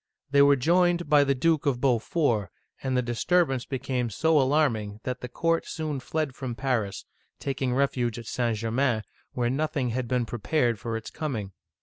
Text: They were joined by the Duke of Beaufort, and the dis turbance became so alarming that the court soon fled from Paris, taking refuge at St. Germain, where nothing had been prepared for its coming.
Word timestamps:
They 0.31 0.41
were 0.41 0.55
joined 0.55 1.07
by 1.11 1.23
the 1.23 1.35
Duke 1.35 1.67
of 1.67 1.79
Beaufort, 1.79 2.49
and 2.81 2.97
the 2.97 3.03
dis 3.03 3.23
turbance 3.23 3.69
became 3.69 4.09
so 4.09 4.41
alarming 4.41 4.99
that 5.03 5.21
the 5.21 5.29
court 5.29 5.67
soon 5.67 5.99
fled 5.99 6.33
from 6.33 6.55
Paris, 6.55 7.05
taking 7.39 7.75
refuge 7.75 8.17
at 8.17 8.25
St. 8.25 8.57
Germain, 8.57 9.03
where 9.33 9.51
nothing 9.51 9.89
had 9.89 10.07
been 10.07 10.25
prepared 10.25 10.79
for 10.79 10.97
its 10.97 11.11
coming. 11.11 11.51